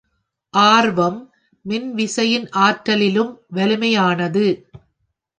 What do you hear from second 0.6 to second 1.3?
ஆர்வம்